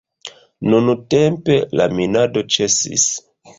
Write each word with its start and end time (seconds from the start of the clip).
Nuntempe 0.73 1.59
la 1.81 1.87
minado 2.01 2.45
ĉesis. 2.59 3.09